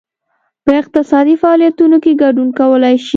په 0.63 0.71
اقتصادي 0.81 1.35
فعالیتونو 1.41 1.97
کې 2.03 2.19
ګډون 2.21 2.49
کولای 2.59 2.95
شي. 3.03 3.09